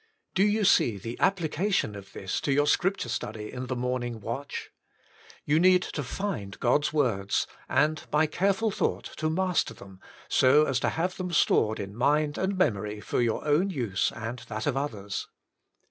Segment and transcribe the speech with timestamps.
[0.33, 4.71] Do you see the application of this to your Scripture study in the morning watch?
[5.45, 10.79] You need to Fiistd God's words, and by careful thought to master them, so as
[10.79, 14.75] to have them stored in mind and memory for your own use, and that of
[14.75, 15.27] others.